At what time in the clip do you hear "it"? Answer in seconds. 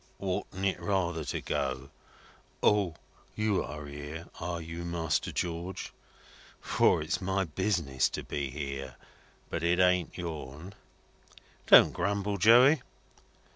0.65-0.79, 9.61-9.77